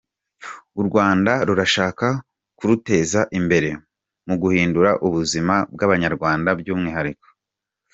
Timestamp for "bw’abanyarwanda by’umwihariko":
5.73-7.27